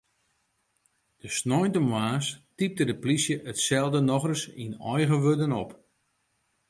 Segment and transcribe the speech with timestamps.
[1.21, 5.71] De sneintemoarns typte de plysje itselde nochris yn eigen wurden op.